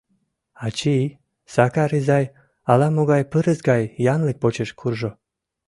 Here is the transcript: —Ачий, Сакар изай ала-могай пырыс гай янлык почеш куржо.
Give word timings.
—Ачий, 0.65 1.15
Сакар 1.53 1.91
изай 1.99 2.25
ала-могай 2.71 3.23
пырыс 3.31 3.59
гай 3.69 3.83
янлык 4.13 4.37
почеш 4.43 4.69
куржо. 4.79 5.11